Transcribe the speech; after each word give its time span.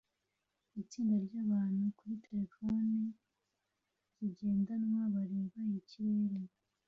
Itsinda 0.81 1.15
ryabantu 1.25 1.83
kuri 1.97 2.15
terefone 2.27 2.97
zigendanwa 4.17 5.01
bareba 5.13 5.61
ikirere 5.81 6.37